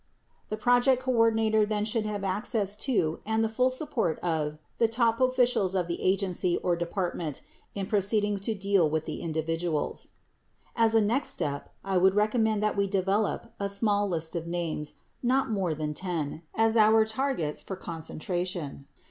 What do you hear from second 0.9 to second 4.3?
coordinator then should have access to and the full support